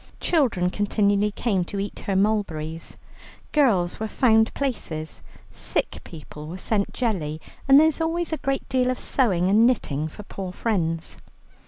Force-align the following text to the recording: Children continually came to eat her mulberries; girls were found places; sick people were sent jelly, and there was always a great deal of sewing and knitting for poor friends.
Children 0.19 0.71
continually 0.71 1.29
came 1.29 1.63
to 1.65 1.79
eat 1.79 1.99
her 2.07 2.15
mulberries; 2.15 2.97
girls 3.51 3.99
were 3.99 4.07
found 4.07 4.51
places; 4.55 5.21
sick 5.51 5.99
people 6.03 6.47
were 6.47 6.57
sent 6.57 6.91
jelly, 6.91 7.39
and 7.67 7.79
there 7.79 7.85
was 7.85 8.01
always 8.01 8.33
a 8.33 8.37
great 8.37 8.67
deal 8.67 8.89
of 8.89 8.97
sewing 8.97 9.47
and 9.47 9.67
knitting 9.67 10.07
for 10.07 10.23
poor 10.23 10.51
friends. 10.51 11.17